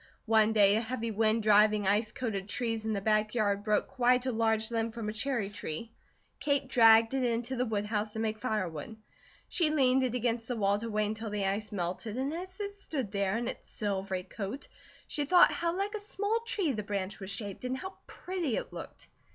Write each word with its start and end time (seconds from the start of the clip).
One 0.25 0.51
day 0.51 0.75
a 0.77 0.81
heavy 0.81 1.11
wind 1.11 1.43
driving 1.43 1.85
ice 1.85 2.11
coated 2.11 2.49
trees 2.49 2.85
in 2.87 2.93
the 2.93 3.01
back 3.01 3.35
yard 3.35 3.63
broke 3.63 3.85
quite 3.87 4.25
a 4.25 4.31
large 4.31 4.71
limb 4.71 4.91
from 4.91 5.09
a 5.09 5.13
cherry 5.13 5.47
tree. 5.51 5.91
Kate 6.39 6.67
dragged 6.67 7.13
it 7.13 7.23
into 7.23 7.55
the 7.55 7.67
woodhouse 7.67 8.13
to 8.13 8.19
make 8.19 8.39
firewood. 8.39 8.97
She 9.47 9.69
leaned 9.69 10.03
it 10.03 10.15
against 10.15 10.47
the 10.47 10.55
wall 10.55 10.79
to 10.79 10.89
wait 10.89 11.05
until 11.05 11.29
the 11.29 11.45
ice 11.45 11.71
melted, 11.71 12.17
and 12.17 12.33
as 12.33 12.59
it 12.59 12.73
stood 12.73 13.11
there 13.11 13.37
in 13.37 13.47
its 13.47 13.69
silvery 13.69 14.23
coat, 14.23 14.67
she 15.07 15.25
thought 15.25 15.51
how 15.51 15.77
like 15.77 15.93
a 15.93 15.99
small 15.99 16.39
tree 16.47 16.71
the 16.71 16.81
branch 16.81 17.19
was 17.19 17.29
shaped, 17.29 17.63
and 17.63 17.77
how 17.77 17.93
pretty 18.07 18.55
it 18.57 18.73
looked. 18.73 19.07